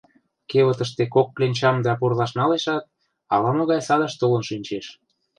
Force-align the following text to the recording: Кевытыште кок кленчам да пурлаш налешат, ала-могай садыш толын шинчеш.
Кевытыште 0.49 1.03
кок 1.15 1.27
кленчам 1.35 1.75
да 1.85 1.91
пурлаш 1.99 2.31
налешат, 2.39 2.83
ала-могай 3.33 3.81
садыш 3.87 4.13
толын 4.19 4.43
шинчеш. 4.49 4.85